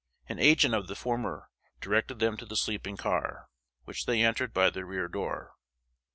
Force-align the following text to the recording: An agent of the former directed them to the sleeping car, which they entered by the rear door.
An 0.27 0.39
agent 0.39 0.73
of 0.73 0.87
the 0.87 0.95
former 0.95 1.51
directed 1.79 2.17
them 2.17 2.35
to 2.37 2.45
the 2.47 2.55
sleeping 2.55 2.97
car, 2.97 3.47
which 3.83 4.07
they 4.07 4.23
entered 4.23 4.51
by 4.51 4.71
the 4.71 4.83
rear 4.83 5.07
door. 5.07 5.53